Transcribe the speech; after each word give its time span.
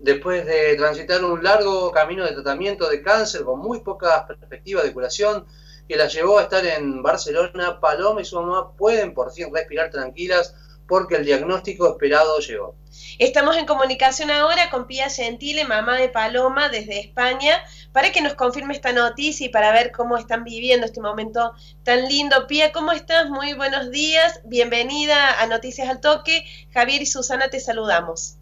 después 0.00 0.46
de 0.46 0.76
transitar 0.76 1.22
un 1.24 1.42
largo 1.44 1.92
camino 1.92 2.24
de 2.24 2.32
tratamiento 2.32 2.88
de 2.88 3.02
cáncer 3.02 3.44
con 3.44 3.60
muy 3.60 3.80
pocas 3.80 4.24
perspectivas 4.24 4.84
de 4.84 4.92
curación, 4.92 5.46
que 5.86 5.96
la 5.96 6.08
llevó 6.08 6.38
a 6.38 6.42
estar 6.42 6.64
en 6.64 7.02
Barcelona, 7.02 7.80
Paloma 7.80 8.20
y 8.22 8.24
su 8.24 8.40
mamá 8.40 8.72
pueden 8.76 9.12
por 9.12 9.32
fin 9.32 9.52
respirar 9.52 9.90
tranquilas 9.90 10.54
porque 10.88 11.16
el 11.16 11.24
diagnóstico 11.24 11.88
esperado 11.88 12.38
llegó. 12.38 12.74
Estamos 13.18 13.56
en 13.56 13.66
comunicación 13.66 14.30
ahora 14.30 14.70
con 14.70 14.86
Pía 14.86 15.08
Gentile, 15.08 15.64
mamá 15.64 15.96
de 15.98 16.08
Paloma, 16.08 16.68
desde 16.68 16.98
España, 16.98 17.62
para 17.92 18.10
que 18.10 18.22
nos 18.22 18.34
confirme 18.34 18.74
esta 18.74 18.92
noticia 18.92 19.46
y 19.46 19.50
para 19.50 19.72
ver 19.72 19.92
cómo 19.92 20.16
están 20.16 20.42
viviendo 20.42 20.86
este 20.86 21.00
momento 21.00 21.52
tan 21.84 22.08
lindo. 22.08 22.46
Pía, 22.48 22.72
¿cómo 22.72 22.90
estás? 22.90 23.30
Muy 23.30 23.52
buenos 23.52 23.90
días. 23.90 24.40
Bienvenida 24.44 25.40
a 25.40 25.46
Noticias 25.46 25.88
al 25.88 26.00
Toque. 26.00 26.44
Javier 26.72 27.02
y 27.02 27.06
Susana, 27.06 27.50
te 27.50 27.60
saludamos. 27.60 28.39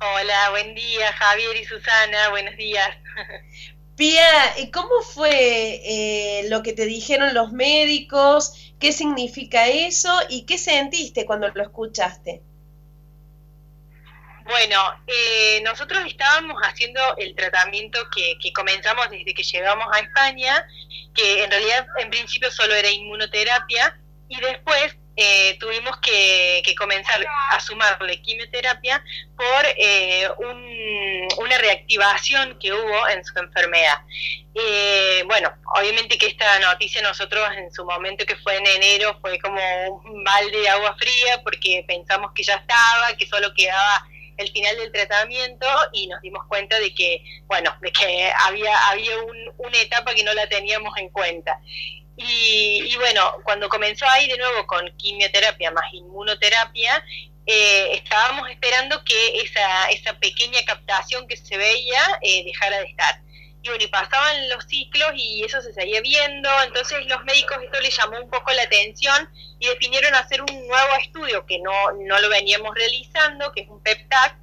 Hola, 0.00 0.50
buen 0.50 0.76
día, 0.76 1.12
Javier 1.12 1.56
y 1.56 1.64
Susana, 1.64 2.28
buenos 2.30 2.56
días. 2.56 2.88
Pía, 3.96 4.54
¿cómo 4.72 5.02
fue 5.02 5.32
eh, 5.32 6.48
lo 6.48 6.62
que 6.62 6.72
te 6.72 6.86
dijeron 6.86 7.34
los 7.34 7.50
médicos? 7.50 8.72
¿Qué 8.78 8.92
significa 8.92 9.66
eso? 9.66 10.16
¿Y 10.28 10.46
qué 10.46 10.56
sentiste 10.56 11.26
cuando 11.26 11.48
lo 11.48 11.64
escuchaste? 11.64 12.42
Bueno, 14.44 14.78
eh, 15.08 15.60
nosotros 15.64 16.04
estábamos 16.06 16.62
haciendo 16.62 17.00
el 17.16 17.34
tratamiento 17.34 17.98
que, 18.14 18.38
que, 18.40 18.52
comenzamos 18.52 19.10
desde 19.10 19.34
que 19.34 19.42
llegamos 19.42 19.88
a 19.92 19.98
España, 19.98 20.64
que 21.12 21.42
en 21.42 21.50
realidad 21.50 21.88
en 21.98 22.10
principio 22.10 22.52
solo 22.52 22.72
era 22.72 22.88
inmunoterapia, 22.88 23.98
y 24.28 24.40
después 24.40 24.96
eh, 25.20 25.56
tuvimos 25.58 25.98
que, 25.98 26.62
comenzar 26.78 27.20
a 27.50 27.58
sumarle 27.58 28.22
quimioterapia 28.22 29.02
por 29.36 29.66
eh, 29.76 30.28
una 31.38 31.58
reactivación 31.58 32.56
que 32.60 32.72
hubo 32.72 33.08
en 33.08 33.24
su 33.24 33.36
enfermedad. 33.36 33.98
Eh, 34.54 35.24
bueno, 35.26 35.52
obviamente 35.74 36.18
que 36.18 36.26
esta 36.26 36.60
noticia 36.60 37.02
nosotros 37.02 37.48
en 37.56 37.68
su 37.72 37.84
momento 37.84 38.24
que 38.26 38.36
fue 38.36 38.58
en 38.58 38.66
enero 38.68 39.18
fue 39.20 39.40
como 39.40 39.60
un 40.04 40.22
balde 40.22 40.56
de 40.56 40.68
agua 40.68 40.94
fría 40.96 41.42
porque 41.42 41.84
pensamos 41.88 42.30
que 42.32 42.44
ya 42.44 42.54
estaba, 42.54 43.16
que 43.16 43.26
solo 43.26 43.52
quedaba 43.56 44.06
el 44.36 44.48
final 44.52 44.76
del 44.76 44.92
tratamiento 44.92 45.66
y 45.92 46.06
nos 46.06 46.22
dimos 46.22 46.46
cuenta 46.46 46.78
de 46.78 46.94
que, 46.94 47.24
bueno, 47.46 47.76
de 47.80 47.90
que 47.90 48.32
había, 48.46 48.88
había 48.88 49.16
una 49.56 49.78
etapa 49.80 50.14
que 50.14 50.22
no 50.22 50.32
la 50.32 50.48
teníamos 50.48 50.96
en 50.96 51.08
cuenta. 51.08 51.60
Y, 52.20 52.96
bueno, 52.96 53.36
cuando 53.44 53.68
comenzó 53.68 54.04
ahí 54.08 54.26
de 54.28 54.36
nuevo 54.36 54.66
con 54.66 54.90
quimioterapia 54.96 55.70
más 55.70 55.94
inmunoterapia, 55.94 57.04
eh, 57.46 57.92
estábamos 57.92 58.50
esperando 58.50 59.02
que 59.04 59.40
esa, 59.40 59.88
esa 59.90 60.18
pequeña 60.18 60.58
captación 60.66 61.28
que 61.28 61.36
se 61.36 61.56
veía 61.56 62.00
eh, 62.20 62.44
dejara 62.44 62.80
de 62.80 62.86
estar. 62.86 63.20
Y 63.62 63.68
bueno, 63.68 63.84
y 63.84 63.86
pasaban 63.86 64.48
los 64.48 64.64
ciclos 64.64 65.12
y 65.14 65.44
eso 65.44 65.62
se 65.62 65.72
seguía 65.72 66.00
viendo, 66.00 66.50
entonces 66.64 67.06
los 67.06 67.22
médicos 67.24 67.58
esto 67.62 67.80
les 67.80 67.96
llamó 67.96 68.18
un 68.20 68.30
poco 68.30 68.52
la 68.52 68.62
atención 68.62 69.30
y 69.60 69.68
definieron 69.68 70.14
hacer 70.14 70.42
un 70.42 70.68
nuevo 70.68 70.94
estudio 71.00 71.46
que 71.46 71.60
no, 71.60 71.72
no 72.04 72.18
lo 72.20 72.28
veníamos 72.28 72.74
realizando, 72.74 73.52
que 73.52 73.62
es 73.62 73.68
un 73.68 73.80
PEPTAC, 73.82 74.36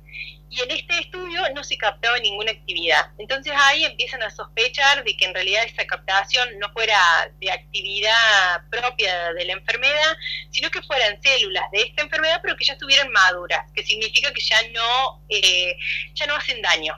y 0.49 0.61
en 0.61 0.71
este 0.71 0.99
estudio 0.99 1.41
no 1.53 1.63
se 1.63 1.77
captaba 1.77 2.17
ninguna 2.19 2.51
actividad. 2.51 3.11
Entonces 3.17 3.53
ahí 3.55 3.83
empiezan 3.83 4.23
a 4.23 4.29
sospechar 4.29 5.03
de 5.03 5.17
que 5.17 5.25
en 5.25 5.33
realidad 5.33 5.63
esa 5.65 5.85
captación 5.85 6.47
no 6.59 6.71
fuera 6.71 6.99
de 7.39 7.52
actividad 7.52 8.61
propia 8.69 9.33
de 9.33 9.45
la 9.45 9.53
enfermedad, 9.53 10.17
sino 10.52 10.69
que 10.69 10.81
fueran 10.83 11.21
células 11.21 11.69
de 11.71 11.81
esta 11.81 12.03
enfermedad, 12.03 12.39
pero 12.41 12.55
que 12.55 12.65
ya 12.65 12.73
estuvieran 12.73 13.11
maduras, 13.11 13.71
que 13.73 13.83
significa 13.83 14.31
que 14.31 14.41
ya 14.41 14.61
no, 14.73 15.23
eh, 15.29 15.75
ya 16.13 16.25
no 16.27 16.35
hacen 16.35 16.61
daño. 16.61 16.97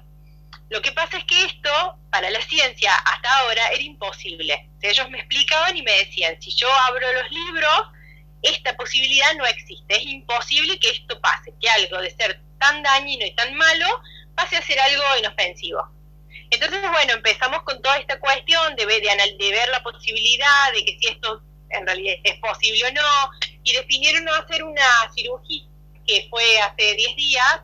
Lo 0.70 0.82
que 0.82 0.92
pasa 0.92 1.18
es 1.18 1.24
que 1.24 1.46
esto, 1.46 1.98
para 2.12 2.30
la 2.30 2.42
ciencia, 2.42 2.94
hasta 2.94 3.38
ahora 3.40 3.68
era 3.70 3.82
imposible. 3.82 4.70
ellos 4.82 5.10
me 5.10 5.20
explicaban 5.20 5.78
y 5.78 5.82
me 5.82 5.94
decían, 5.94 6.40
si 6.42 6.52
yo 6.52 6.68
abro 6.90 7.12
los 7.14 7.32
libros, 7.32 7.88
esta 8.42 8.76
posibilidad 8.76 9.34
no 9.36 9.46
existe. 9.46 9.96
Es 9.96 10.04
imposible 10.04 10.80
que 10.80 10.90
esto 10.90 11.20
pase, 11.20 11.54
que 11.60 11.70
algo 11.70 11.98
de 12.02 12.12
ser 12.12 12.40
tan 12.60 12.84
dañino 12.84 13.26
y 13.26 13.36
tan 13.36 13.54
malo 13.56 13.86
pase 14.36 14.58
a 14.58 14.62
ser 14.62 14.80
algo 14.80 15.04
inofensivo. 15.20 15.90
Entonces, 16.50 16.82
bueno, 16.92 17.14
empezamos 17.14 17.64
con 17.64 17.82
toda 17.82 17.98
esta 17.98 18.20
cuestión 18.20 18.76
de 18.76 18.86
ver, 18.86 19.02
de, 19.02 19.52
ver 19.52 19.70
la 19.70 19.84
posibilidad 19.84 20.72
de 20.74 20.86
que 20.86 20.98
si 21.00 21.08
esto 21.08 21.42
en 21.70 21.86
realidad 21.86 22.16
es 22.24 22.40
posible 22.40 22.88
o 22.88 22.92
no, 22.92 23.32
y 23.64 23.74
definieron 23.74 24.30
hacer 24.30 24.64
una 24.64 25.12
cirugía 25.14 25.66
que 26.06 26.28
fue 26.30 26.60
hace 26.60 26.96
10 26.96 27.16
días, 27.18 27.62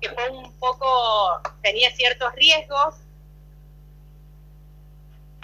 que 0.00 0.10
fue 0.10 0.28
un 0.30 0.58
poco, 0.58 1.40
tenía 1.62 1.94
ciertos 1.94 2.34
riesgos 2.34 2.96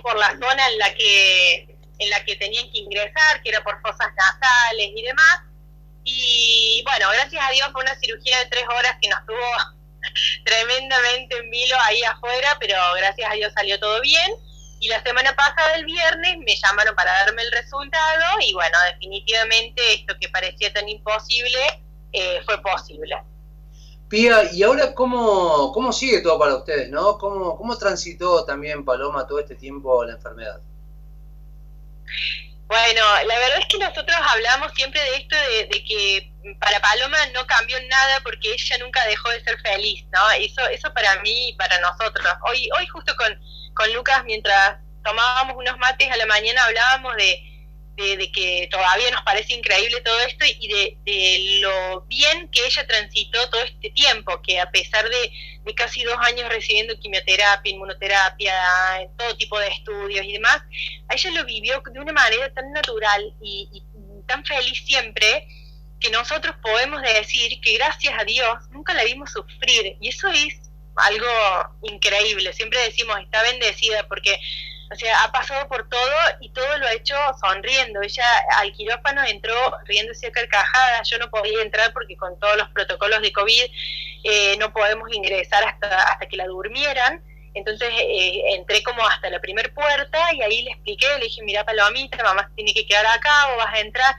por 0.02 0.18
la 0.18 0.30
zona 0.30 0.68
en 0.68 0.78
la 0.78 0.94
que 0.94 1.77
en 1.98 2.10
la 2.10 2.24
que 2.24 2.36
tenían 2.36 2.70
que 2.70 2.78
ingresar, 2.78 3.42
que 3.42 3.50
era 3.50 3.62
por 3.62 3.80
fosas 3.80 4.08
nasales 4.16 4.90
y 4.94 5.02
demás, 5.02 5.40
y 6.10 6.82
bueno, 6.84 7.06
gracias 7.12 7.44
a 7.46 7.52
Dios 7.52 7.68
fue 7.72 7.82
una 7.82 7.94
cirugía 8.00 8.38
de 8.38 8.46
tres 8.46 8.64
horas 8.68 8.96
que 9.00 9.10
nos 9.10 9.26
tuvo 9.26 9.36
tremendamente 10.44 11.36
en 11.36 11.50
vilo 11.50 11.76
ahí 11.84 12.02
afuera, 12.02 12.56
pero 12.58 12.76
gracias 12.96 13.30
a 13.30 13.34
Dios 13.34 13.52
salió 13.52 13.78
todo 13.78 14.00
bien. 14.00 14.32
Y 14.80 14.88
la 14.88 15.02
semana 15.02 15.34
pasada, 15.34 15.74
el 15.74 15.84
viernes, 15.84 16.38
me 16.38 16.56
llamaron 16.56 16.94
para 16.94 17.12
darme 17.12 17.42
el 17.42 17.50
resultado 17.50 18.24
y 18.40 18.54
bueno, 18.54 18.78
definitivamente 18.92 19.94
esto 19.94 20.14
que 20.20 20.28
parecía 20.28 20.72
tan 20.72 20.88
imposible 20.88 21.58
eh, 22.12 22.40
fue 22.46 22.62
posible. 22.62 23.16
Pía, 24.08 24.50
¿y 24.52 24.62
ahora 24.62 24.94
cómo, 24.94 25.72
cómo 25.72 25.92
sigue 25.92 26.22
todo 26.22 26.38
para 26.38 26.54
ustedes, 26.54 26.88
no? 26.88 27.18
¿Cómo, 27.18 27.56
¿Cómo 27.58 27.76
transitó 27.76 28.44
también 28.44 28.84
Paloma 28.84 29.26
todo 29.26 29.40
este 29.40 29.56
tiempo 29.56 30.04
la 30.04 30.12
enfermedad? 30.12 30.60
Bueno, 32.66 33.02
la 33.24 33.38
verdad 33.38 33.60
es 33.60 33.66
que 33.66 33.78
nosotros 33.78 34.16
hablamos 34.20 34.72
siempre 34.74 35.00
de 35.00 35.16
esto 35.16 35.36
de, 35.36 35.84
que 35.84 36.30
para 36.60 36.80
Paloma 36.80 37.16
no 37.32 37.46
cambió 37.46 37.78
nada 37.88 38.20
porque 38.20 38.52
ella 38.52 38.78
nunca 38.78 39.06
dejó 39.06 39.30
de 39.30 39.42
ser 39.42 39.58
feliz, 39.60 40.04
¿no? 40.12 40.30
Eso, 40.32 40.66
eso 40.68 40.92
para 40.92 41.20
mí 41.22 41.48
y 41.48 41.54
para 41.54 41.80
nosotros. 41.80 42.26
Hoy, 42.42 42.68
hoy 42.78 42.86
justo 42.88 43.16
con, 43.16 43.40
con 43.74 43.92
Lucas, 43.94 44.22
mientras 44.24 44.76
tomábamos 45.02 45.56
unos 45.56 45.78
mates 45.78 46.10
a 46.10 46.16
la 46.16 46.26
mañana, 46.26 46.64
hablábamos 46.64 47.16
de, 47.16 47.42
de, 47.98 48.30
que 48.32 48.68
todavía 48.70 49.10
nos 49.10 49.22
parece 49.22 49.54
increíble 49.54 50.00
todo 50.02 50.18
esto 50.20 50.44
y 50.46 50.68
de, 50.68 51.58
lo 51.60 52.02
bien 52.02 52.48
que 52.50 52.64
ella 52.64 52.86
transitó 52.86 53.50
todo 53.50 53.62
este 53.62 53.90
tiempo, 53.90 54.40
que 54.42 54.60
a 54.60 54.70
pesar 54.70 55.08
de, 55.08 55.32
casi 55.74 56.02
dos 56.02 56.16
años 56.20 56.48
recibiendo 56.48 56.98
quimioterapia, 56.98 57.72
inmunoterapia, 57.72 58.54
todo 59.18 59.36
tipo 59.36 59.58
de 59.58 59.68
estudios 59.68 60.24
y 60.24 60.32
demás, 60.32 60.62
ella 61.10 61.30
lo 61.32 61.44
vivió 61.44 61.82
de 61.92 62.00
una 62.00 62.12
manera 62.12 62.52
tan 62.54 62.72
natural 62.72 63.34
y, 63.42 63.82
tan 64.26 64.44
feliz 64.44 64.84
siempre 64.84 65.48
que 66.00 66.10
nosotros 66.10 66.54
podemos 66.62 67.00
decir 67.00 67.60
que 67.62 67.78
gracias 67.78 68.14
a 68.18 68.24
Dios 68.24 68.52
nunca 68.70 68.92
la 68.92 69.04
vimos 69.04 69.32
sufrir 69.32 69.96
y 70.00 70.08
eso 70.08 70.28
es 70.28 70.70
algo 70.96 71.26
increíble. 71.82 72.52
Siempre 72.52 72.78
decimos, 72.80 73.18
está 73.20 73.42
bendecida 73.42 74.06
porque 74.06 74.38
o 74.90 74.96
sea, 74.96 75.22
ha 75.24 75.32
pasado 75.32 75.68
por 75.68 75.88
todo 75.88 76.10
y 76.40 76.50
todo 76.50 76.78
lo 76.78 76.86
ha 76.86 76.92
hecho 76.92 77.14
sonriendo. 77.40 78.00
Ella 78.02 78.24
al 78.56 78.72
quirófano 78.72 79.22
entró 79.24 79.54
riéndose 79.84 80.28
a 80.28 80.32
carcajadas. 80.32 81.08
Yo 81.10 81.18
no 81.18 81.28
podía 81.30 81.62
entrar 81.62 81.92
porque 81.92 82.16
con 82.16 82.38
todos 82.38 82.56
los 82.56 82.68
protocolos 82.70 83.20
de 83.20 83.32
COVID 83.32 83.64
eh, 84.24 84.56
no 84.58 84.72
podemos 84.72 85.12
ingresar 85.12 85.62
hasta, 85.64 86.04
hasta 86.04 86.26
que 86.26 86.36
la 86.36 86.46
durmieran. 86.46 87.22
Entonces 87.54 87.88
eh, 87.92 88.54
entré 88.54 88.82
como 88.82 89.06
hasta 89.06 89.28
la 89.30 89.40
primera 89.40 89.68
puerta 89.74 90.32
y 90.32 90.42
ahí 90.42 90.62
le 90.62 90.70
expliqué, 90.70 91.06
le 91.18 91.24
dije, 91.24 91.42
mira 91.42 91.64
Palomita, 91.64 92.22
mamá 92.22 92.50
tiene 92.54 92.72
que 92.72 92.86
quedar 92.86 93.06
acá 93.06 93.52
o 93.52 93.56
vas 93.56 93.74
a 93.74 93.80
entrar 93.80 94.16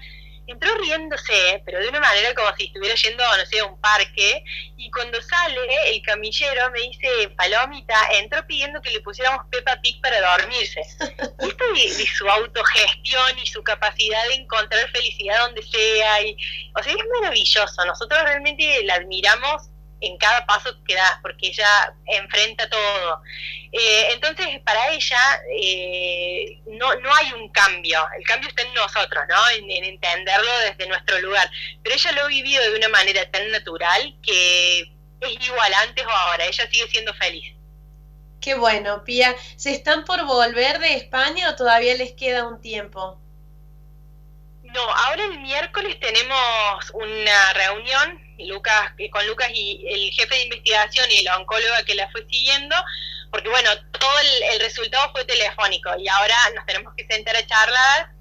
entró 0.52 0.74
riéndose, 0.78 1.62
pero 1.66 1.80
de 1.80 1.90
una 1.90 2.00
manera 2.00 2.34
como 2.34 2.56
si 2.56 2.66
estuviera 2.66 2.96
yendo, 2.96 3.24
no 3.38 3.46
sé, 3.46 3.60
a 3.60 3.66
un 3.66 3.80
parque, 3.80 4.44
y 4.78 4.90
cuando 4.92 5.22
sale 5.22 5.60
el 5.88 6.02
camillero 6.02 6.72
me 6.72 6.82
dice, 6.82 7.30
Palomita, 7.36 7.96
entró 8.14 8.46
pidiendo 8.48 8.82
que 8.82 8.92
le 8.92 9.02
pusiéramos 9.02 9.46
Peppa 9.50 9.80
Pig 9.82 10.02
para 10.02 10.20
dormirse. 10.22 10.82
Y 11.42 11.48
esto 11.48 11.64
de, 11.74 12.06
su 12.06 12.30
autogestión 12.30 13.40
y 13.42 13.48
su 13.48 13.64
capacidad 13.64 14.28
de 14.28 14.36
encontrar 14.36 14.90
felicidad 14.92 15.40
donde 15.40 15.64
sea, 15.64 16.22
y, 16.24 16.36
o 16.76 16.84
sea, 16.84 16.94
es 16.94 17.06
maravilloso, 17.22 17.86
nosotros 17.86 18.22
realmente 18.24 18.84
la 18.84 18.96
admiramos 18.96 19.70
en 20.02 20.18
cada 20.18 20.46
paso 20.46 20.76
que 20.88 20.96
da, 20.96 21.20
porque 21.22 21.48
ella 21.48 21.94
enfrenta 22.06 22.70
todo. 22.70 23.22
Eh, 23.72 24.08
entonces, 24.14 24.48
para 24.66 24.92
ella 24.92 25.42
eh, 25.62 26.60
no, 26.68 26.96
no 26.96 27.14
hay 27.14 27.34
un 27.34 27.50
cambio, 27.50 28.06
el 28.18 28.26
cambio 28.26 28.50
está 28.50 28.64
en 28.64 28.74
nosotros, 28.74 29.24
¿no? 29.30 29.50
En, 29.50 29.84
entenderlo 29.84 30.52
desde 30.60 30.88
nuestro 30.88 31.20
lugar. 31.22 31.50
Pero 31.84 31.96
ella 31.96 32.12
lo 32.14 32.22
ha 32.24 32.28
vivido 32.28 32.64
de 32.64 32.78
una 32.78 32.90
manera 32.90 33.30
tan 33.32 33.50
natural 33.52 34.16
que 34.24 34.82
es 34.82 35.48
igual 35.48 35.74
antes 35.86 36.06
o 36.06 36.10
ahora, 36.10 36.46
ella 36.46 36.68
sigue 36.72 36.88
siendo 36.88 37.14
feliz. 37.16 37.54
Qué 38.42 38.56
bueno, 38.56 39.04
Pía. 39.04 39.36
¿Se 39.58 39.72
están 39.72 40.06
por 40.06 40.24
volver 40.26 40.80
de 40.80 40.94
España 40.94 41.50
o 41.50 41.56
todavía 41.56 41.96
les 41.96 42.14
queda 42.14 42.48
un 42.48 42.62
tiempo? 42.62 43.20
El 45.20 45.40
miércoles 45.40 46.00
tenemos 46.00 46.92
una 46.94 47.54
reunión 47.54 48.22
Lucas, 48.40 48.94
con 49.12 49.28
Lucas 49.28 49.50
y 49.54 49.86
el 49.86 50.12
jefe 50.12 50.34
de 50.34 50.44
investigación 50.44 51.12
y 51.12 51.24
la 51.24 51.38
oncóloga 51.38 51.84
que 51.84 51.96
la 51.96 52.10
fue 52.12 52.26
siguiendo, 52.30 52.76
porque 53.30 53.50
bueno, 53.50 53.70
todo 54.00 54.20
el, 54.54 54.60
resultado 54.62 55.12
fue 55.12 55.26
telefónico 55.26 55.90
y 55.98 56.08
ahora 56.08 56.36
nos 56.56 56.66
tenemos 56.66 56.94
que 56.96 57.06
sentar 57.06 57.36
a 57.36 57.46
charlar 57.46 58.12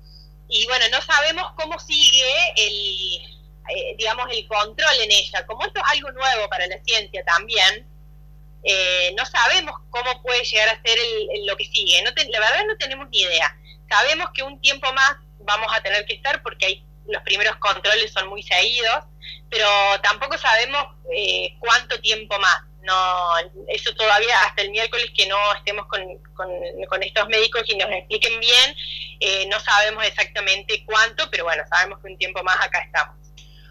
y 0.48 0.66
bueno, 0.66 0.86
no 0.90 1.00
sabemos 1.02 1.52
cómo 1.56 1.78
sigue 1.78 2.34
el, 2.56 3.38
eh, 3.68 3.94
digamos, 3.96 4.26
el 4.32 4.46
control 4.48 5.00
en 5.00 5.12
ella. 5.12 5.46
Como 5.46 5.64
esto 5.66 5.80
es 5.80 5.92
algo 5.92 6.10
nuevo 6.12 6.48
para 6.48 6.66
la 6.66 6.82
ciencia 6.84 7.22
también, 7.24 7.86
eh, 8.64 9.14
no 9.16 9.24
sabemos 9.24 9.74
cómo 9.90 10.20
puede 10.22 10.42
llegar 10.42 10.68
a 10.70 10.82
ser 10.82 10.98
lo 11.46 11.56
que 11.56 11.64
sigue. 11.64 12.02
No 12.02 12.10
la 12.10 12.40
verdad 12.40 12.64
no 12.66 12.76
tenemos 12.76 13.08
ni 13.10 13.20
idea. 13.20 13.56
Sabemos 13.88 14.30
que 14.34 14.42
un 14.42 14.60
tiempo 14.60 14.92
más 14.92 15.16
vamos 15.40 15.72
a 15.74 15.80
tener 15.80 16.04
que 16.06 16.14
estar 16.14 16.42
porque 16.42 16.66
hay, 16.66 16.84
los 17.08 17.22
primeros 17.22 17.56
controles 17.56 18.12
son 18.12 18.28
muy 18.28 18.42
seguidos, 18.42 19.04
pero 19.50 19.66
tampoco 20.02 20.36
sabemos 20.38 20.84
eh, 21.14 21.56
cuánto 21.58 22.00
tiempo 22.00 22.38
más. 22.38 22.62
No, 22.82 23.34
eso 23.68 23.94
todavía 23.96 24.34
hasta 24.46 24.62
el 24.62 24.70
miércoles 24.70 25.10
que 25.14 25.26
no 25.26 25.36
estemos 25.54 25.86
con, 25.86 26.00
con, 26.34 27.02
estos 27.02 27.28
médicos 27.28 27.62
y 27.66 27.76
nos 27.76 27.90
expliquen 27.90 28.40
bien, 28.40 28.74
eh, 29.20 29.46
no 29.50 29.60
sabemos 29.60 30.06
exactamente 30.06 30.84
cuánto, 30.86 31.28
pero 31.30 31.44
bueno, 31.44 31.64
sabemos 31.68 31.98
que 32.00 32.12
un 32.12 32.18
tiempo 32.18 32.42
más 32.44 32.56
acá 32.64 32.78
estamos. 32.80 33.16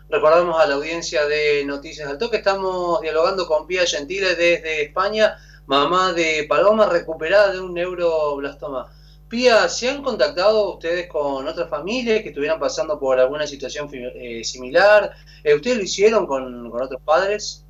Recordamos 0.10 0.62
a 0.62 0.68
la 0.68 0.76
audiencia 0.76 1.26
de 1.26 1.66
Noticias 1.66 2.08
al 2.08 2.18
Toque, 2.18 2.38
estamos 2.38 3.02
dialogando 3.02 3.48
con 3.48 3.66
Pía 3.66 3.88
Gentile 3.88 4.36
desde 4.36 4.84
España, 4.84 5.38
mamá 5.66 6.14
de 6.14 6.46
Paloma 6.48 6.86
recuperada 6.86 7.54
de 7.54 7.60
un 7.60 7.74
neuroblastoma. 7.74 8.92
Pía, 9.30 9.68
¿se 9.68 9.90
han 9.90 10.04
contactado 10.04 10.76
ustedes 10.76 11.08
con 11.08 11.46
otras 11.46 11.70
familias 11.70 12.22
que 12.22 12.30
estuvieran 12.30 12.60
pasando 12.60 12.98
por 12.98 13.20
alguna 13.20 13.46
situación 13.46 13.90
eh, 13.94 14.44
similar? 14.46 15.14
Eh, 15.44 15.54
¿Ustedes 15.54 15.78
lo 15.78 15.84
hicieron 15.84 16.26
con, 16.26 16.72
otros 16.74 17.02
padres? 17.04 17.66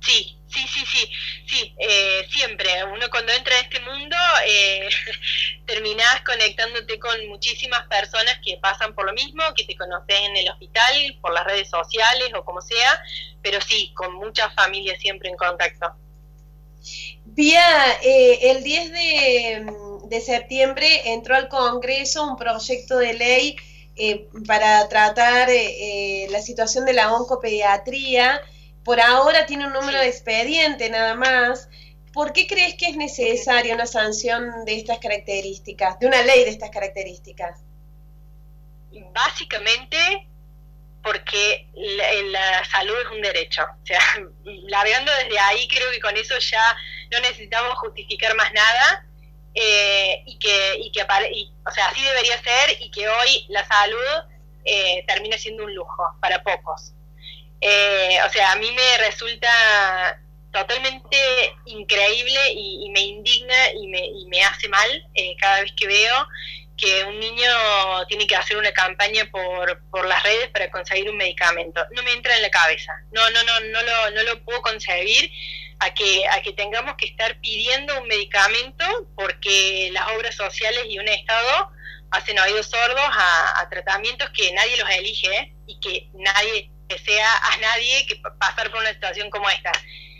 Sí, 0.00 0.38
sí, 0.46 0.60
sí, 0.68 0.84
sí, 0.86 1.10
sí, 1.46 1.74
eh, 1.76 2.24
siempre. 2.30 2.84
Uno 2.84 3.10
cuando 3.10 3.32
entra 3.32 3.52
a 3.56 3.60
este 3.60 3.80
mundo 3.80 4.16
eh, 4.46 4.88
terminás 5.66 6.22
conectándote 6.24 7.00
con 7.00 7.26
muchísimas 7.26 7.84
personas 7.88 8.38
que 8.44 8.58
pasan 8.58 8.94
por 8.94 9.06
lo 9.06 9.12
mismo, 9.12 9.42
que 9.56 9.64
te 9.64 9.76
conoces 9.76 10.20
en 10.20 10.36
el 10.36 10.50
hospital, 10.50 11.18
por 11.20 11.34
las 11.34 11.44
redes 11.44 11.68
sociales 11.68 12.30
o 12.36 12.44
como 12.44 12.60
sea, 12.60 13.02
pero 13.42 13.60
sí, 13.60 13.92
con 13.94 14.14
muchas 14.14 14.54
familias 14.54 15.00
siempre 15.00 15.30
en 15.30 15.36
contacto. 15.36 15.96
Pía, 17.40 17.98
eh, 18.02 18.50
el 18.50 18.62
10 18.62 18.92
de, 18.92 20.20
septiembre 20.20 20.86
entró 21.06 21.34
al 21.34 21.48
Congreso 21.48 22.22
un 22.22 22.36
proyecto 22.36 22.98
de 22.98 23.14
ley 23.14 23.56
eh, 23.96 24.28
para 24.46 24.86
tratar 24.90 25.48
la 26.28 26.42
situación 26.42 26.84
de 26.84 26.92
la 26.92 27.14
oncopediatría 27.14 28.42
por 28.84 29.00
ahora 29.00 29.46
tiene 29.46 29.66
un 29.66 29.72
número 29.72 29.98
de 30.00 30.08
expediente 30.08 30.90
nada 30.90 31.14
más. 31.14 31.70
¿Por 32.12 32.34
qué 32.34 32.46
crees 32.46 32.74
que 32.74 32.90
es 32.90 32.96
necesaria 32.96 33.74
una 33.74 33.86
sanción 33.86 34.66
de 34.66 34.76
estas 34.76 34.98
características, 34.98 35.98
de 35.98 36.08
una 36.08 36.20
ley 36.20 36.44
de 36.44 36.50
estas 36.50 36.68
características? 36.68 37.58
Básicamente 39.14 40.28
porque 41.02 41.68
la, 41.74 42.64
salud 42.66 42.94
es 43.02 43.16
un 43.16 43.22
derecho. 43.22 43.62
O 43.62 43.86
sea, 43.86 44.00
hablando 44.76 45.10
desde 45.24 45.38
ahí, 45.38 45.66
creo 45.68 45.90
que 45.90 46.00
con 46.00 46.14
eso 46.18 46.34
ya 46.38 46.76
no 47.10 47.20
necesitamos 47.20 47.78
justificar 47.78 48.34
más 48.36 48.52
nada. 48.52 49.06
Eh, 49.52 50.22
y 50.26 50.38
que, 50.38 50.78
y 50.78 50.92
que 50.92 51.02
o 51.02 51.70
sea, 51.72 51.86
así 51.86 52.00
debería 52.02 52.40
ser 52.40 52.80
y 52.80 52.88
que 52.92 53.08
hoy 53.08 53.46
la 53.48 53.66
salud 53.66 54.30
eh, 54.64 55.02
termina 55.08 55.36
siendo 55.36 55.64
un 55.64 55.74
lujo 55.74 56.04
para 56.20 56.42
pocos. 56.42 56.92
Eh, 57.60 58.18
o 58.26 58.30
sea, 58.30 58.52
a 58.52 58.56
mí 58.56 58.70
me 58.72 58.98
resulta 58.98 60.20
totalmente 60.52 61.16
increíble 61.66 62.52
y, 62.54 62.90
me 62.90 63.00
indigna 63.00 63.72
y 63.74 63.86
me, 63.86 64.04
y 64.04 64.26
me 64.26 64.42
hace 64.42 64.68
mal 64.68 64.88
eh, 65.14 65.36
cada 65.38 65.60
vez 65.62 65.72
que 65.76 65.86
veo 65.86 66.26
que 66.80 67.04
un 67.04 67.20
niño 67.20 67.52
tiene 68.08 68.26
que 68.26 68.34
hacer 68.34 68.56
una 68.56 68.72
campaña 68.72 69.28
por, 69.30 69.82
por 69.90 70.06
las 70.06 70.22
redes 70.22 70.48
para 70.48 70.70
conseguir 70.70 71.10
un 71.10 71.16
medicamento. 71.16 71.84
No 71.94 72.02
me 72.02 72.12
entra 72.12 72.34
en 72.34 72.42
la 72.42 72.50
cabeza. 72.50 72.92
No, 73.12 73.28
no, 73.30 73.44
no, 73.44 73.60
no 73.60 73.82
lo, 73.82 74.10
no 74.12 74.22
lo 74.22 74.44
puedo 74.44 74.62
concebir 74.62 75.30
a 75.80 75.92
que, 75.92 76.26
a 76.28 76.40
que 76.40 76.52
tengamos 76.52 76.94
que 76.96 77.06
estar 77.06 77.38
pidiendo 77.40 78.00
un 78.00 78.08
medicamento 78.08 78.84
porque 79.14 79.90
las 79.92 80.08
obras 80.12 80.34
sociales 80.34 80.84
y 80.88 80.98
un 80.98 81.08
Estado 81.08 81.70
hacen 82.10 82.38
oídos 82.38 82.66
sordos 82.66 82.98
a, 82.98 83.68
tratamientos 83.70 84.30
que 84.30 84.52
nadie 84.52 84.76
los 84.78 84.90
elige 84.90 85.54
y 85.66 85.78
que 85.80 86.08
nadie 86.14 86.70
sea 87.04 87.36
a 87.52 87.56
nadie 87.58 88.04
que 88.06 88.16
pasar 88.16 88.70
por 88.70 88.80
una 88.80 88.92
situación 88.92 89.30
como 89.30 89.48
esta. 89.48 89.70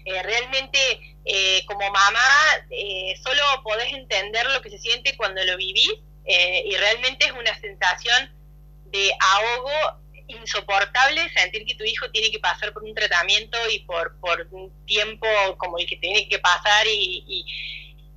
Eh, 0.05 0.23
realmente, 0.23 0.79
eh, 1.25 1.65
como 1.67 1.91
mamá, 1.91 2.21
eh, 2.71 3.15
solo 3.23 3.43
podés 3.65 3.93
entender 3.93 4.47
lo 4.51 4.63
que 4.63 4.71
se 4.71 4.79
siente 4.79 5.17
cuando 5.17 5.43
lo 5.45 5.57
vivís 5.57 5.91
y 6.27 6.77
realmente 6.77 7.27
es 7.27 7.33
una 7.33 7.59
sensación 7.59 8.31
de 8.87 9.11
ahogo 9.21 10.01
insoportable 10.31 11.29
sentir 11.31 11.65
que 11.67 11.75
tu 11.75 11.85
hijo 11.85 12.11
tiene 12.11 12.31
que 12.31 12.39
pasar 12.39 12.73
por 12.73 12.85
un 12.85 12.95
tratamiento 12.95 13.59
y 13.71 13.81
por, 13.81 14.19
por 14.21 14.47
un 14.51 14.73
tiempo 14.87 15.27
como 15.59 15.79
el 15.79 15.87
que 15.87 15.97
tiene 15.97 16.29
que 16.29 16.39
pasar 16.39 16.87
y, 16.87 17.45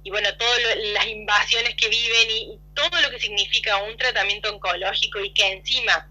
y, 0.03 0.09
bueno, 0.09 0.29
todas 0.37 0.59
las 0.93 1.07
invasiones 1.07 1.75
que 1.75 1.87
viven 1.87 2.29
y 2.29 2.59
todo 2.73 3.01
lo 3.01 3.09
que 3.09 3.19
significa 3.19 3.77
un 3.83 3.97
tratamiento 3.97 4.53
oncológico 4.53 5.19
y 5.19 5.33
que 5.33 5.53
encima 5.53 6.09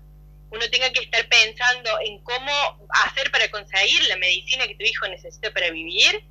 uno 0.51 0.69
tenga 0.71 0.91
que 0.91 1.01
estar 1.01 1.27
pensando 1.29 1.91
en 2.05 2.19
cómo 2.25 2.87
hacer 3.07 3.31
para 3.31 3.51
conseguir 3.51 4.03
la 4.09 4.17
medicina 4.17 4.67
que 4.67 4.75
tu 4.75 4.85
hijo 4.85 5.09
necesita 5.09 5.51
para 5.53 5.71
vivir, 5.71 6.25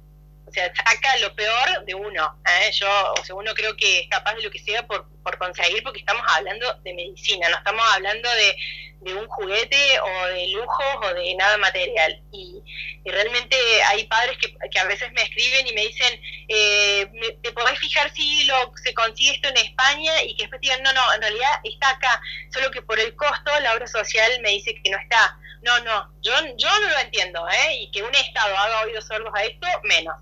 o 0.51 0.53
sea, 0.53 0.69
saca 0.75 1.17
lo 1.19 1.33
peor 1.33 1.85
de 1.85 1.95
uno. 1.95 2.41
¿eh? 2.45 2.71
Yo, 2.73 3.13
o 3.13 3.23
sea, 3.23 3.35
uno 3.35 3.53
creo 3.53 3.73
que 3.77 4.01
es 4.01 4.09
capaz 4.09 4.35
de 4.35 4.41
lo 4.41 4.51
que 4.51 4.59
sea 4.59 4.85
por, 4.85 5.07
por 5.23 5.37
conseguir, 5.37 5.81
porque 5.81 5.99
estamos 5.99 6.25
hablando 6.27 6.73
de 6.83 6.93
medicina, 6.93 7.47
no 7.47 7.55
estamos 7.55 7.81
hablando 7.93 8.29
de, 8.29 8.57
de 8.99 9.13
un 9.13 9.27
juguete 9.29 9.99
o 10.01 10.25
de 10.27 10.49
lujos 10.49 10.95
o 11.03 11.13
de 11.13 11.35
nada 11.35 11.57
material. 11.57 12.21
Y, 12.33 12.61
realmente 13.05 13.55
hay 13.87 14.05
padres 14.07 14.37
que, 14.37 14.53
que, 14.69 14.79
a 14.79 14.85
veces 14.85 15.11
me 15.13 15.23
escriben 15.23 15.67
y 15.67 15.73
me 15.73 15.87
dicen, 15.87 16.21
eh, 16.49 17.09
¿te 17.41 17.51
podés 17.53 17.79
fijar 17.79 18.13
si 18.13 18.43
lo, 18.43 18.73
se 18.83 18.93
consigue 18.93 19.31
esto 19.31 19.47
en 19.47 19.57
España? 19.57 20.21
Y 20.23 20.35
que 20.35 20.43
después 20.43 20.59
digan, 20.59 20.83
no, 20.83 20.91
no, 20.91 21.13
en 21.13 21.21
realidad 21.21 21.61
está 21.63 21.91
acá, 21.91 22.21
solo 22.53 22.69
que 22.71 22.81
por 22.81 22.99
el 22.99 23.15
costo 23.15 23.57
la 23.61 23.73
obra 23.73 23.87
social 23.87 24.31
me 24.41 24.49
dice 24.49 24.75
que 24.83 24.89
no 24.91 24.99
está. 24.99 25.37
No, 25.61 25.79
no, 25.79 26.11
yo, 26.21 26.33
yo 26.57 26.69
no 26.81 26.89
lo 26.89 26.99
entiendo, 26.99 27.47
¿eh? 27.47 27.75
Y 27.81 27.91
que 27.91 28.03
un 28.03 28.13
Estado 28.13 28.57
haga 28.57 28.81
oídos 28.81 29.05
sordos 29.05 29.31
a 29.35 29.43
esto, 29.43 29.67
menos. 29.83 30.15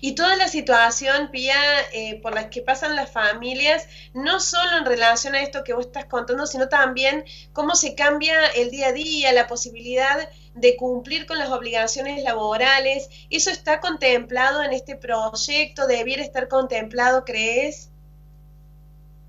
Y 0.00 0.14
toda 0.14 0.36
la 0.36 0.48
situación, 0.48 1.30
Pía, 1.30 1.56
eh, 1.92 2.20
por 2.22 2.34
la 2.34 2.50
que 2.50 2.62
pasan 2.62 2.96
las 2.96 3.10
familias, 3.10 3.88
no 4.14 4.40
solo 4.40 4.78
en 4.78 4.86
relación 4.86 5.34
a 5.34 5.42
esto 5.42 5.64
que 5.64 5.74
vos 5.74 5.86
estás 5.86 6.06
contando, 6.06 6.46
sino 6.46 6.68
también 6.68 7.24
cómo 7.52 7.74
se 7.74 7.94
cambia 7.94 8.46
el 8.48 8.70
día 8.70 8.88
a 8.88 8.92
día, 8.92 9.32
la 9.32 9.46
posibilidad 9.46 10.28
de 10.54 10.76
cumplir 10.76 11.26
con 11.26 11.38
las 11.38 11.50
obligaciones 11.50 12.22
laborales. 12.22 13.08
¿Eso 13.30 13.50
está 13.50 13.80
contemplado 13.80 14.62
en 14.62 14.72
este 14.72 14.96
proyecto? 14.96 15.86
¿Debiera 15.86 16.22
estar 16.22 16.48
contemplado, 16.48 17.24
crees? 17.24 17.90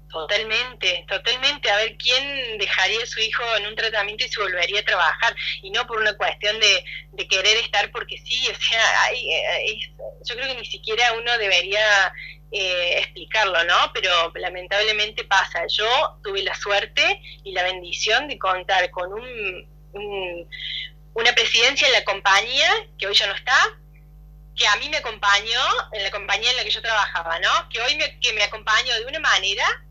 Totalmente, 0.10 1.06
totalmente. 1.08 1.70
A 1.70 1.78
ver, 1.78 1.98
¿quién 1.98 2.58
dejaría 2.58 3.04
a 3.04 3.06
su 3.06 3.20
hijo 3.20 3.44
en 3.58 3.68
un 3.68 3.76
tratamiento 3.76 4.24
y 4.24 4.30
se 4.30 4.40
volvería 4.40 4.80
a 4.80 4.86
trabajar? 4.86 5.36
Y 5.62 5.70
no 5.70 5.86
por 5.86 6.00
una 6.00 6.16
cuestión 6.16 6.60
de, 6.60 6.84
de 7.12 7.28
querer 7.28 7.58
estar 7.58 7.92
porque 7.92 8.18
sí, 8.18 8.48
o 8.48 8.56
sea, 8.56 9.04
hay, 9.04 9.30
eh, 9.30 9.80
yo 10.24 10.36
creo 10.36 10.48
que 10.48 10.62
ni 10.62 10.66
siquiera 10.66 11.12
uno 11.14 11.38
debería 11.38 12.14
eh, 12.52 13.00
explicarlo, 13.00 13.62
¿no? 13.66 13.92
Pero 13.94 14.32
lamentablemente 14.36 15.26
pasa. 15.26 15.66
Yo 15.68 16.20
tuve 16.24 16.42
la 16.42 16.56
suerte 16.56 17.22
y 17.44 17.52
la 17.52 17.64
bendición 17.64 18.30
de 18.30 18.40
contar 18.40 18.90
con 18.92 19.12
un, 19.12 19.70
una 21.14 21.34
presidencia 21.34 21.86
en 21.86 21.94
la 21.94 22.04
compañía, 22.06 22.72
que 22.98 23.08
hoy 23.08 23.14
ya 23.14 23.28
no 23.28 23.36
está, 23.36 23.78
que 24.56 24.66
a 24.68 24.76
mí 24.78 24.88
me 24.88 24.98
acompañó 24.98 25.62
en 25.92 26.04
la 26.04 26.12
compañía 26.12 26.50
en 26.52 26.58
la 26.58 26.64
que 26.64 26.72
yo 26.72 26.82
trabajaba, 26.82 27.40
¿no? 27.40 27.70
Que 27.70 27.82
hoy 27.82 27.96
me, 27.98 28.20
que 28.22 28.32
me 28.32 28.44
acompañó 28.44 28.96
de 28.96 29.06
una 29.06 29.20
manera 29.20 29.84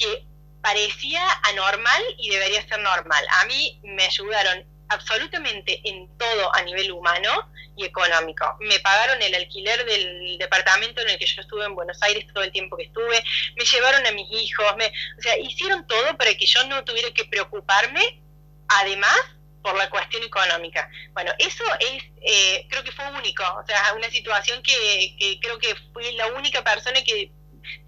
que 0.00 0.24
parecía 0.62 1.22
anormal 1.44 2.02
y 2.18 2.30
debería 2.30 2.66
ser 2.66 2.80
normal. 2.80 3.24
A 3.42 3.44
mí 3.46 3.80
me 3.84 4.04
ayudaron 4.04 4.64
absolutamente 4.88 5.80
en 5.84 6.08
todo 6.18 6.54
a 6.54 6.62
nivel 6.62 6.90
humano 6.92 7.30
y 7.76 7.84
económico. 7.84 8.56
Me 8.60 8.80
pagaron 8.80 9.22
el 9.22 9.34
alquiler 9.34 9.84
del 9.84 10.36
departamento 10.38 11.00
en 11.00 11.10
el 11.10 11.18
que 11.18 11.26
yo 11.26 11.40
estuve 11.40 11.64
en 11.64 11.74
Buenos 11.74 12.02
Aires 12.02 12.26
todo 12.32 12.42
el 12.42 12.52
tiempo 12.52 12.76
que 12.76 12.84
estuve, 12.84 13.22
me 13.56 13.64
llevaron 13.64 14.06
a 14.06 14.12
mis 14.12 14.30
hijos, 14.32 14.66
me, 14.76 14.86
o 14.86 15.22
sea, 15.22 15.38
hicieron 15.38 15.86
todo 15.86 16.16
para 16.16 16.34
que 16.34 16.46
yo 16.46 16.64
no 16.64 16.84
tuviera 16.84 17.10
que 17.12 17.24
preocuparme, 17.24 18.20
además 18.68 19.16
por 19.62 19.76
la 19.76 19.88
cuestión 19.90 20.22
económica. 20.24 20.90
Bueno, 21.12 21.32
eso 21.38 21.64
es, 21.78 22.02
eh, 22.22 22.66
creo 22.68 22.82
que 22.82 22.92
fue 22.92 23.06
único, 23.12 23.44
o 23.44 23.64
sea, 23.66 23.94
una 23.94 24.10
situación 24.10 24.62
que, 24.62 25.16
que 25.18 25.38
creo 25.40 25.58
que 25.58 25.74
fui 25.92 26.10
la 26.12 26.28
única 26.28 26.64
persona 26.64 27.02
que 27.04 27.30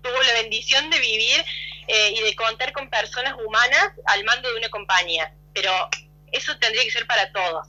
tuvo 0.03 0.23
la 0.23 0.35
bendición 0.35 0.89
de 0.91 1.01
vivir 1.01 1.45
eh, 1.89 2.15
y 2.17 2.21
de 2.21 2.35
contar 2.37 2.73
con 2.73 2.89
personas 2.89 3.35
humanas 3.45 3.93
al 4.07 4.25
mando 4.25 4.51
de 4.51 4.59
una 4.59 4.69
compañía. 4.69 5.33
Pero 5.53 5.73
eso 6.31 6.57
tendría 6.59 6.85
que 6.85 6.91
ser 6.91 7.07
para 7.07 7.31
todos, 7.33 7.69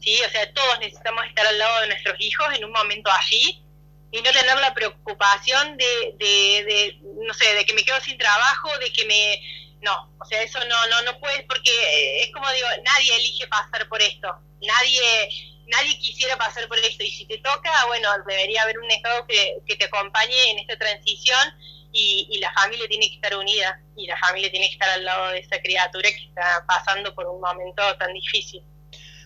¿sí? 0.00 0.20
O 0.26 0.30
sea, 0.30 0.52
todos 0.52 0.78
necesitamos 0.80 1.26
estar 1.26 1.46
al 1.46 1.58
lado 1.58 1.80
de 1.80 1.88
nuestros 1.88 2.16
hijos 2.20 2.46
en 2.54 2.64
un 2.64 2.72
momento 2.72 3.10
así 3.10 3.62
y 4.10 4.22
no 4.22 4.30
tener 4.30 4.56
la 4.58 4.72
preocupación 4.74 5.76
de, 5.76 6.14
de, 6.18 6.64
de 6.64 6.98
no 7.26 7.34
sé, 7.34 7.52
de 7.54 7.64
que 7.64 7.74
me 7.74 7.84
quedo 7.84 8.00
sin 8.00 8.18
trabajo, 8.18 8.70
de 8.78 8.92
que 8.92 9.04
me... 9.06 9.42
No, 9.82 10.14
o 10.18 10.24
sea, 10.24 10.40
eso 10.42 10.58
no, 10.64 10.86
no, 10.86 11.02
no 11.02 11.18
puedes, 11.18 11.42
porque 11.42 12.22
es 12.22 12.32
como 12.32 12.50
digo, 12.52 12.68
nadie 12.84 13.16
elige 13.16 13.46
pasar 13.48 13.86
por 13.88 14.00
esto, 14.00 14.34
nadie 14.62 15.28
nadie 15.66 15.98
quisiera 15.98 16.36
pasar 16.36 16.68
por 16.68 16.78
esto 16.78 17.02
y 17.02 17.10
si 17.10 17.26
te 17.26 17.38
toca, 17.38 17.86
bueno, 17.86 18.08
debería 18.26 18.62
haber 18.62 18.78
un 18.78 18.90
Estado 18.90 19.26
que, 19.26 19.56
que 19.66 19.76
te 19.76 19.86
acompañe 19.86 20.50
en 20.50 20.58
esta 20.58 20.76
transición 20.76 21.54
y, 21.94 22.26
y, 22.30 22.38
la 22.40 22.52
familia 22.52 22.86
tiene 22.88 23.08
que 23.08 23.14
estar 23.14 23.36
unida 23.36 23.80
y 23.96 24.06
la 24.06 24.16
familia 24.18 24.50
tiene 24.50 24.66
que 24.66 24.72
estar 24.72 24.90
al 24.90 25.04
lado 25.04 25.28
de 25.28 25.38
esa 25.38 25.58
criatura 25.60 26.10
que 26.10 26.24
está 26.24 26.64
pasando 26.66 27.14
por 27.14 27.26
un 27.26 27.40
momento 27.40 27.82
tan 27.96 28.12
difícil. 28.12 28.62